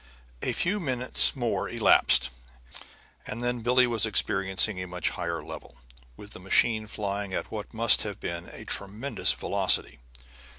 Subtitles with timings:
[0.41, 2.31] A few minutes more elapsed,
[3.27, 5.75] and then Billie was experiencing a much higher level,
[6.17, 9.99] with the machine flying at what must have been a tremendous velocity.